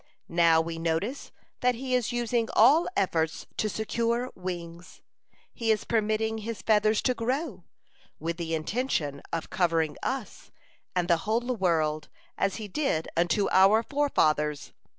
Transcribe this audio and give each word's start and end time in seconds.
Now 0.29 0.61
we 0.61 0.79
notice 0.79 1.31
that 1.59 1.75
he 1.75 1.93
is 1.93 2.11
using 2.11 2.49
all 2.55 2.87
efforts 2.97 3.45
to 3.57 3.69
secure 3.69 4.31
wings. 4.33 4.99
He 5.53 5.69
is 5.69 5.83
permitting 5.83 6.39
his 6.39 6.63
feathers 6.63 7.03
to 7.03 7.13
grow, 7.13 7.65
with 8.17 8.37
the 8.37 8.55
intention 8.55 9.21
of 9.31 9.51
covering 9.51 9.97
us 10.01 10.49
and 10.95 11.07
the 11.07 11.17
whole 11.29 11.55
world, 11.55 12.09
as 12.35 12.55
he 12.55 12.67
did 12.67 13.09
unto 13.15 13.47
our 13.51 13.83
forefathers. 13.83 14.73